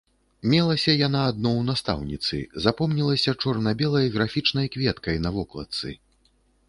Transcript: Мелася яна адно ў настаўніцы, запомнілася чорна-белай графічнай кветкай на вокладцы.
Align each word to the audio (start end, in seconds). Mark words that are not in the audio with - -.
Мелася 0.51 0.93
яна 1.07 1.19
адно 1.33 1.51
ў 1.59 1.67
настаўніцы, 1.67 2.39
запомнілася 2.67 3.35
чорна-белай 3.41 4.11
графічнай 4.17 4.67
кветкай 4.77 5.17
на 5.27 5.37
вокладцы. 5.37 5.89